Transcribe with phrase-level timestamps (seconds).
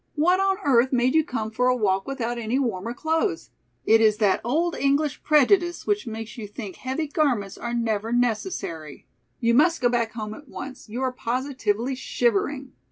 [0.15, 3.51] What on earth made you come for a walk without any warmer clothes?
[3.85, 9.05] It is that old English prejudice which makes you think heavy garments are never necessary.
[9.39, 10.89] You must go back home at once.
[10.89, 12.71] You are positively shivering."